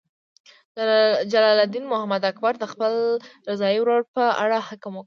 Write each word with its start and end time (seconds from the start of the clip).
جلال 1.33 1.57
الدین 1.65 1.85
محمد 1.91 2.23
اکبر 2.31 2.53
د 2.59 2.63
خپل 2.73 2.93
رضاعي 3.49 3.77
ورور 3.81 4.01
په 4.15 4.23
اړه 4.43 4.57
حکم 4.69 4.91
وکړ. 4.95 4.99